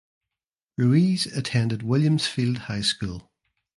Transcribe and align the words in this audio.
Ruiz 0.79 1.27
attended 1.27 1.83
Williams 1.83 2.25
Field 2.25 2.57
High 2.57 2.81
School. 2.81 3.29